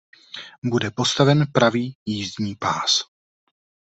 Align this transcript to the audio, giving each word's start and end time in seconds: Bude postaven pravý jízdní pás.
Bude 0.63 0.91
postaven 0.91 1.45
pravý 1.53 1.97
jízdní 2.05 2.55
pás. 2.55 3.03